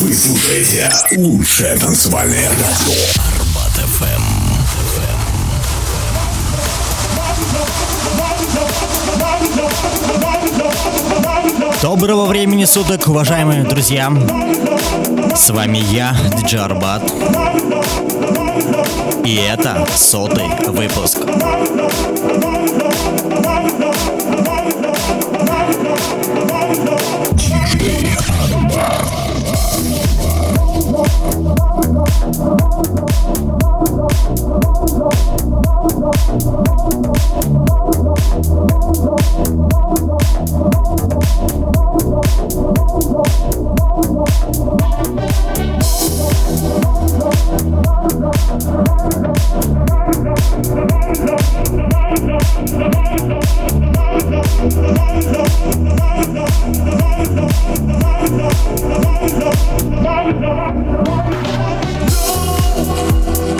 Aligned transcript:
Вы 0.00 0.12
слушаете 0.12 0.92
лучшее 1.16 1.76
танцевальное 1.76 2.48
радио 2.50 2.92
Арбат 3.16 3.72
ФМ. 3.72 4.44
Доброго 11.80 12.26
времени 12.26 12.64
суток, 12.64 13.06
уважаемые 13.08 13.62
друзья! 13.64 14.12
С 15.34 15.50
вами 15.50 15.78
я, 15.78 16.14
Диджей 16.36 16.60
Арбат. 16.60 17.02
И 19.24 19.36
это 19.36 19.86
сотый 19.94 20.48
выпуск. 20.66 21.18
No, 60.44 60.72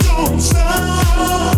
don't 0.03 0.41
stop. 0.41 1.54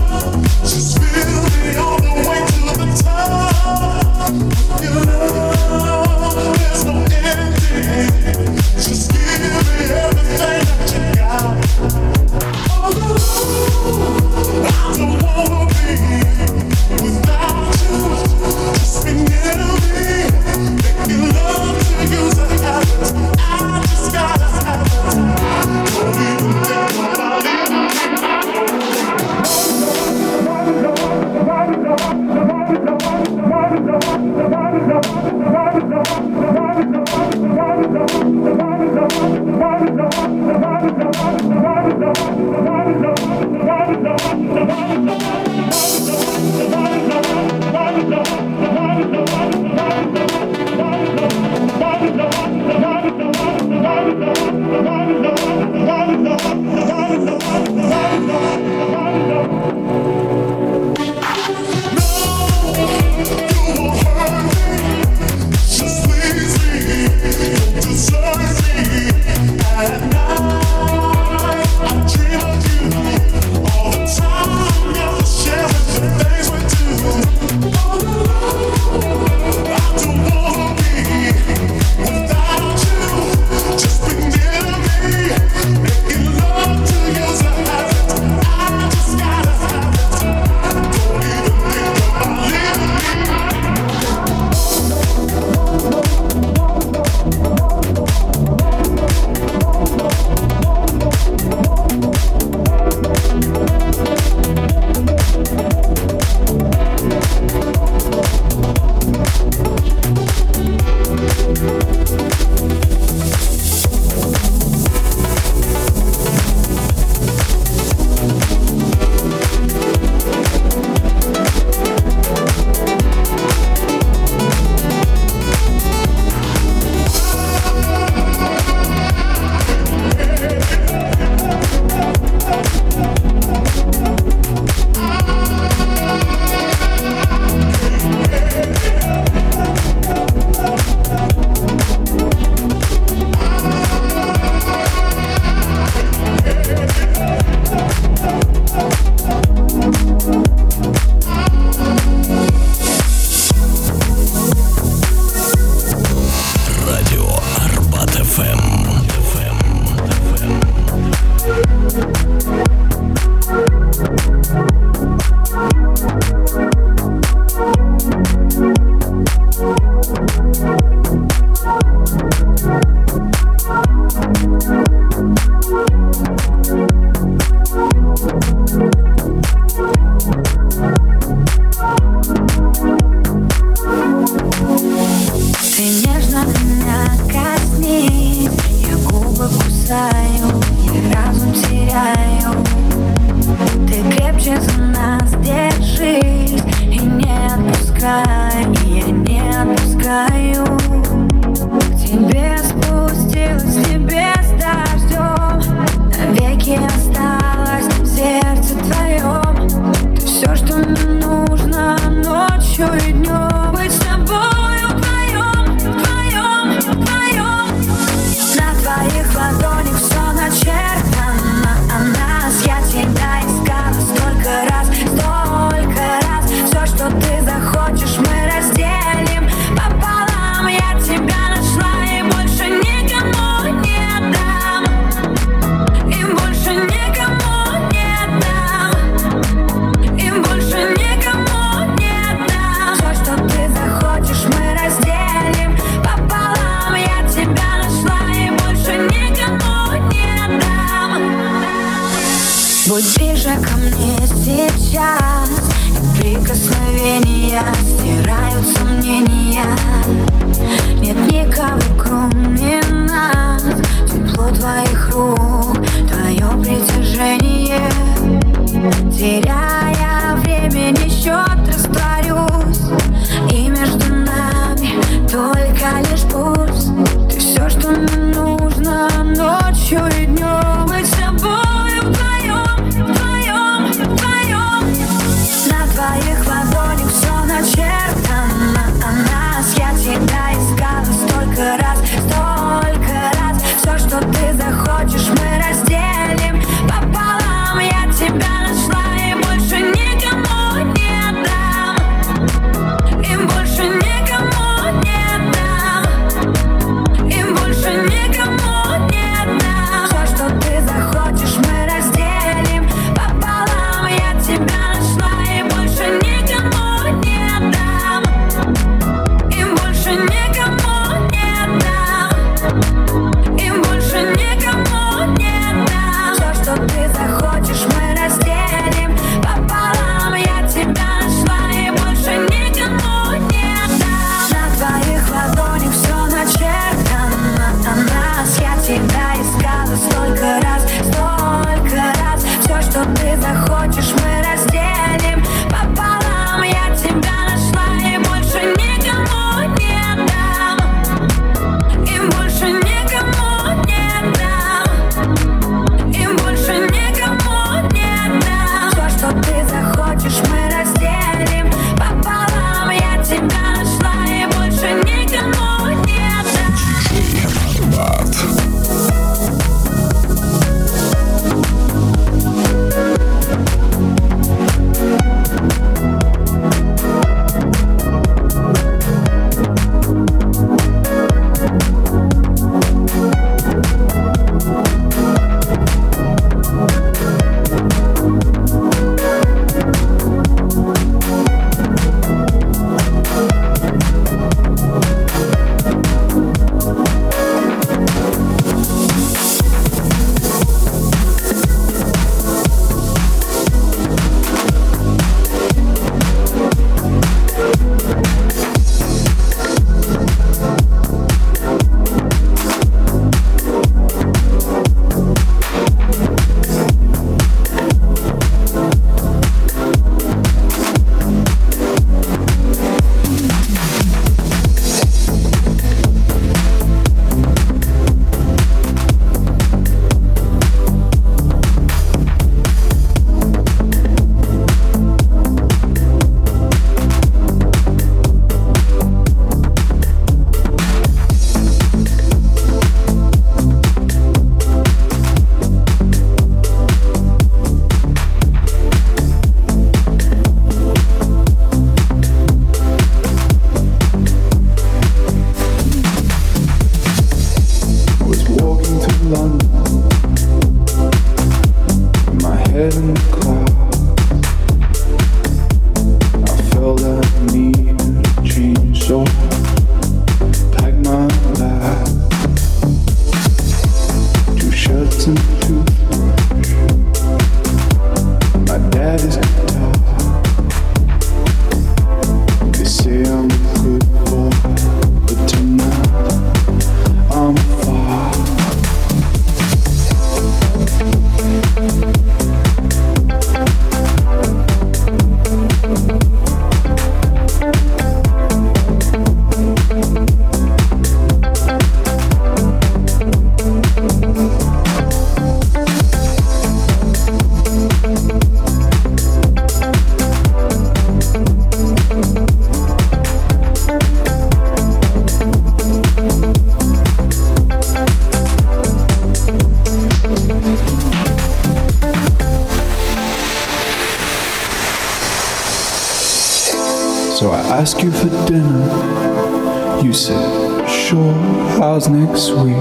ask 527.87 528.02
you 528.02 528.11
for 528.11 528.28
dinner. 528.48 530.02
You 530.02 530.12
said, 530.12 530.88
sure, 530.88 531.33
how's 531.78 532.09
next 532.09 532.50
week? 532.50 532.74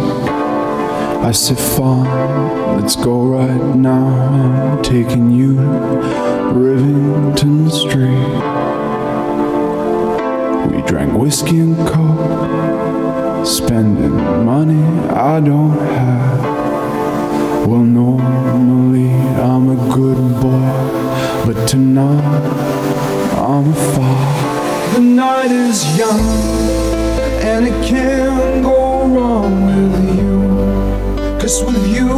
I 1.21 1.31
said, 1.31 1.59
fine, 1.59 2.81
let's 2.81 2.95
go 2.95 3.27
right 3.38 3.75
now. 3.75 4.07
I'm 4.07 4.81
taking 4.81 5.29
you 5.29 5.57
Rivington 6.57 7.69
Street. 7.69 8.31
We 10.71 10.81
drank 10.88 11.13
whiskey 11.13 11.59
and 11.59 11.77
coke, 11.88 13.45
spending 13.45 14.15
money 14.43 14.81
I 15.09 15.39
don't 15.39 15.77
have. 15.77 17.67
Well, 17.67 17.83
normally 17.83 19.12
I'm 19.39 19.69
a 19.69 19.75
good 19.93 20.17
boy, 20.41 21.45
but 21.45 21.67
tonight 21.67 22.54
is 25.65 25.98
young 25.98 26.19
and 27.41 27.65
it 27.67 27.77
can't 27.84 28.63
go 28.63 29.07
wrong 29.07 29.65
with 29.65 30.17
you. 30.17 31.39
Cause 31.39 31.63
with 31.63 31.88
you 31.88 32.10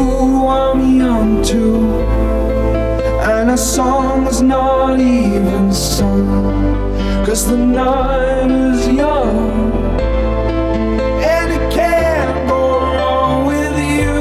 I'm 0.48 0.98
young 0.98 1.44
too. 1.44 2.01
And 3.32 3.51
a 3.51 3.58
song 3.58 4.27
is 4.27 4.42
not 4.42 5.00
even 5.00 5.74
sung. 5.74 6.25
Cause 7.25 7.48
the 7.48 7.58
night 7.58 8.51
is 8.51 8.88
young. 8.89 9.38
and 11.36 11.50
it 11.58 11.72
can't 11.72 12.50
go 12.50 12.62
wrong 12.96 13.46
with 13.46 13.77
you. 13.98 14.18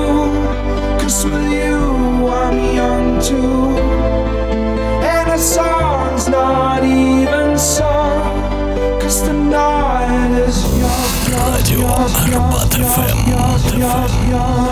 Cause 1.01 1.25
with 1.25 1.51
you 1.51 2.29
I'm 2.29 2.59
young 2.77 3.21
too 3.21 3.66
of 13.87 14.29
your 14.29 14.66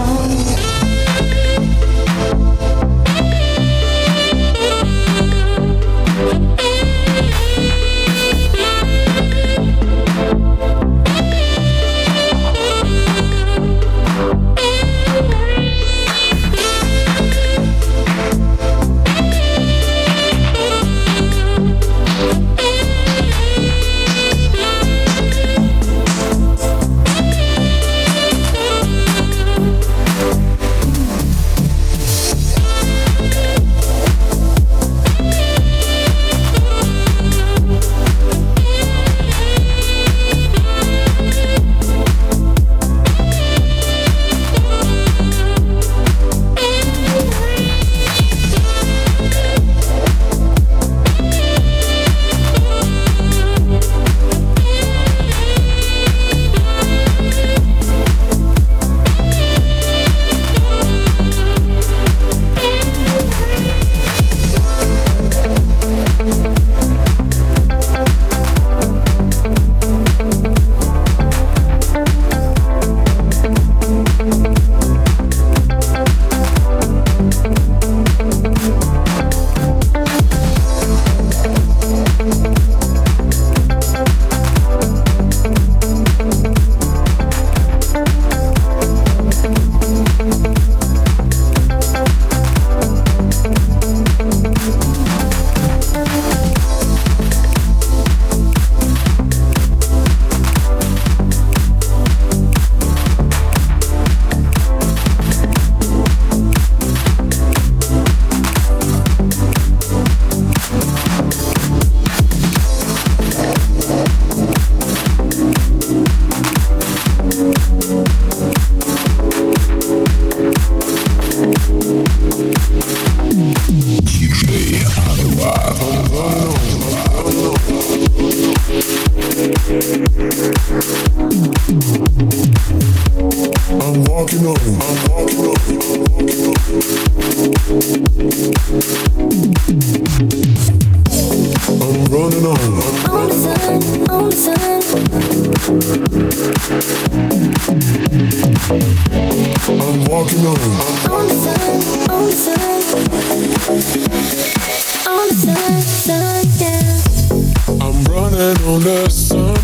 the 158.85 159.09
sun 159.09 159.57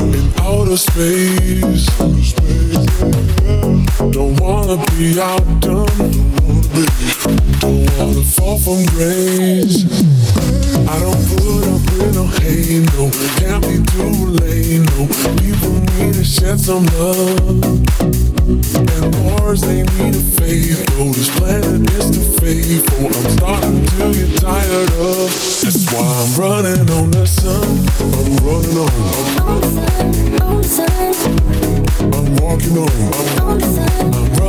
in 0.00 0.32
outer 0.38 0.76
space. 0.76 1.86
Don't 4.12 4.38
wanna 4.38 4.76
be 4.92 5.18
outdone. 5.18 5.86
Don't 7.60 7.98
wanna 7.98 8.22
fall 8.22 8.58
from 8.58 8.84
grace. 8.92 9.86
I 10.86 10.98
don't 11.00 11.22
put 11.28 11.68
on 11.68 11.75
no 12.12 12.26
hate, 12.26 12.84
no 12.94 13.10
Can't 13.38 13.62
be 13.62 13.76
too 13.92 14.26
late, 14.40 14.80
no. 14.90 15.06
People 15.40 15.74
need 15.96 16.14
to 16.14 16.24
shed 16.24 16.58
some 16.60 16.86
love. 16.98 17.64
And 18.48 19.14
wars, 19.24 19.60
they 19.62 19.82
need 19.82 20.14
a 20.14 20.24
fade, 20.36 20.86
This 21.14 21.30
planet 21.38 21.90
is 21.92 22.10
too 22.10 22.26
faithful. 22.40 23.06
I'm 23.06 23.30
starting 23.38 23.86
to 23.86 24.12
get 24.12 24.40
tired 24.40 24.92
of 24.92 25.30
That's 25.62 25.92
why 25.92 26.06
I'm 26.22 26.32
running 26.40 26.90
on 26.90 27.10
the 27.10 27.26
sun. 27.26 27.66
I'm 28.00 28.36
running 28.44 28.78
on. 28.78 28.90
I'm 32.12 32.36
walking 32.36 32.76
on. 32.78 32.90
I'm 33.40 34.28
running 34.34 34.45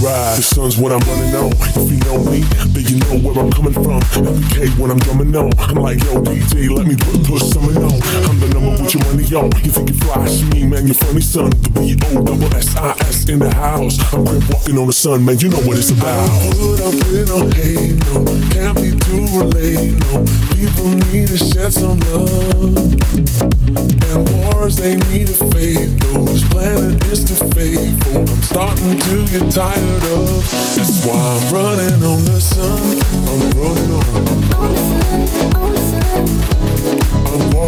ride. 0.00 0.38
The 0.38 0.42
sun's 0.42 0.76
what 0.76 0.92
I'm 0.92 1.00
running 1.04 1.34
on. 1.36 1.52
If 1.76 1.88
you 1.92 2.00
know 2.08 2.18
me, 2.24 2.40
then 2.72 2.84
you 2.88 2.96
know 3.04 3.16
where 3.20 3.36
I'm 3.38 3.50
coming 3.52 3.72
from. 3.72 4.00
Every 4.16 4.48
day 4.56 4.68
when 4.80 4.90
I'm 4.90 4.98
drumming 4.98 5.34
on, 5.36 5.52
I'm 5.58 5.76
like, 5.76 6.00
yo, 6.04 6.20
DJ, 6.24 6.68
let 6.74 6.86
me 6.86 6.96
put, 6.96 7.24
put 7.24 7.40
something 7.40 7.76
on. 7.76 7.98
I'm 8.28 8.40
the 8.40 8.48
number 8.52 8.82
with 8.82 8.94
your 8.94 9.04
money 9.04 9.24
on. 9.36 9.48
You 9.62 9.70
think 9.70 9.90
you 9.90 9.96
fly, 10.00 10.26
me, 10.52 10.66
man, 10.66 10.86
you 10.88 10.94
funny 10.94 11.20
son. 11.20 11.50
The 11.50 11.70
B-O-S-S-I-S 11.70 13.28
in 13.28 13.38
the 13.38 13.54
house. 13.54 14.00
I'm 14.12 14.26
crib 14.26 14.44
walking 14.50 14.78
on 14.78 14.86
the 14.86 14.92
sun, 14.92 15.24
man, 15.24 15.38
you 15.38 15.48
know 15.48 15.60
what 15.68 15.78
it's 15.78 15.90
about. 15.90 16.28
I 16.28 16.52
put 16.56 16.80
up 16.80 16.94
with 17.08 17.28
no 17.28 17.40
hate, 17.54 17.96
no. 18.08 18.24
Can't 18.50 18.76
be 18.80 18.90
too 18.96 19.24
relate, 19.36 19.94
no. 20.08 20.24
People 20.56 20.90
need 21.12 21.28
to 21.28 21.38
shed 21.38 21.72
some 21.72 22.00
love. 22.12 23.00
And 24.10 24.28
wars, 24.34 24.76
they 24.76 24.96
need 25.10 25.28
to 25.28 25.38
fade, 25.52 26.00
though 26.00 26.24
This 26.24 26.44
planet 26.48 27.04
is 27.06 27.24
too 27.24 27.38
faithful. 27.54 28.20
I'm 28.20 28.42
starting 28.42 28.98
to 28.98 29.26
get 29.28 29.52
tired 29.52 29.89
heard 29.90 30.04
of. 30.04 30.50
That's 30.76 31.04
why 31.04 31.14
I'm 31.14 31.54
running 31.54 32.02
on 32.02 32.24
the 32.24 32.40
sun. 32.40 32.98
I'm 33.30 33.50
running 33.58 33.90
on. 33.92 34.04
I'm 37.26 37.50
running 37.50 37.56
on. 37.56 37.59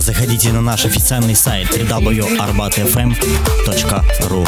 Заходите 0.00 0.52
на 0.52 0.60
наш 0.60 0.84
официальный 0.84 1.36
сайт 1.36 1.68
www.arbatfm.ru 1.68 4.44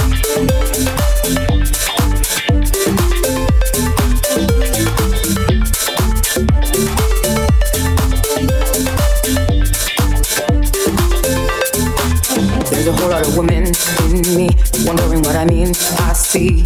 There's 12.70 12.88
a 12.88 12.92
whole 12.92 13.10
lot 13.10 13.26
of 13.26 13.36
women 13.36 13.72
in 14.10 14.22
me, 14.36 14.48
wondering 14.84 15.22
what 15.22 15.36
I 15.36 15.44
mean. 15.44 15.68
I 16.00 16.12
see 16.14 16.64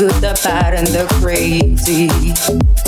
good, 0.00 0.14
the 0.22 0.40
bad, 0.42 0.72
and 0.72 0.86
the 0.86 1.04
crazy. 1.20 2.08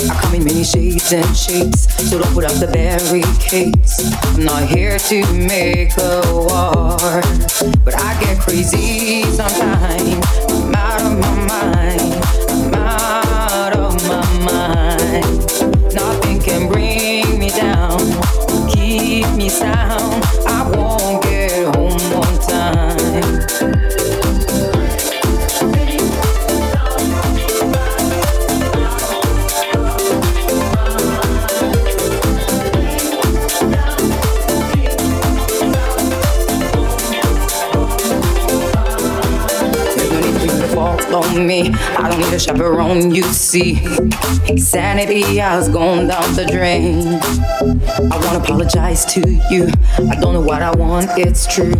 I 0.09 0.19
come 0.19 0.33
in 0.33 0.43
many 0.43 0.63
shades 0.63 1.13
and 1.13 1.37
shapes, 1.37 1.85
so 2.09 2.17
don't 2.17 2.33
put 2.33 2.43
up 2.43 2.53
the 2.53 2.65
barricades. 2.65 4.11
I'm 4.33 4.43
not 4.43 4.63
here 4.63 4.97
to 4.97 5.17
make 5.33 5.95
a 5.97 6.21
war, 6.33 7.21
but 7.85 7.93
I 7.93 8.19
get 8.19 8.39
crazy 8.39 9.21
sometimes. 9.29 10.25
I'm 10.49 10.73
out 10.73 11.01
of 11.01 11.19
my 11.19 11.35
mind. 11.53 12.13
I'm 12.49 12.72
Don't 42.33 42.41
chaperone, 42.41 43.13
you 43.13 43.21
see. 43.21 43.75
Sanity 44.57 45.37
has 45.37 45.69
gone 45.69 46.07
down 46.07 46.33
the 46.33 46.47
drain. 46.51 47.19
I 48.11 48.25
wanna 48.25 48.39
apologize 48.39 49.05
to 49.13 49.19
you. 49.51 49.69
I 50.09 50.15
don't 50.19 50.33
know 50.33 50.41
what 50.41 50.63
I 50.63 50.71
want, 50.71 51.11
it's 51.15 51.45
true. 51.45 51.75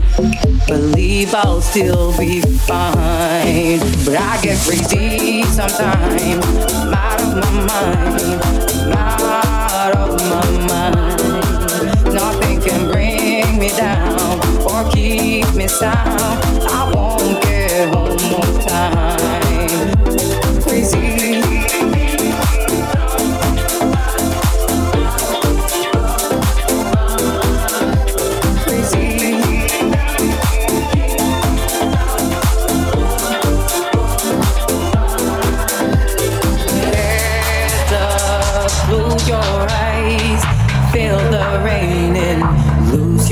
Believe 0.67 1.33
I'll 1.33 1.59
still 1.59 2.15
be 2.19 2.41
fine. 2.41 3.79
But 4.05 4.17
I 4.21 4.39
get 4.43 4.59
crazy 4.59 5.41
sometimes. 5.45 6.21
I'm 6.21 6.93
out 6.93 7.19
of 7.19 7.33
my 7.33 7.49
mind. 7.65 8.21
I'm 8.93 9.21
out 9.25 9.95
of 9.97 10.19
my 10.29 10.49
mind. 10.67 12.13
Nothing 12.13 12.61
can 12.61 12.91
bring 12.91 13.57
me 13.57 13.69
down 13.69 14.19
or 14.67 14.87
keep 14.91 15.51
me 15.55 15.67
sound. 15.67 16.62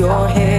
Your 0.02 0.28
hair. 0.28 0.51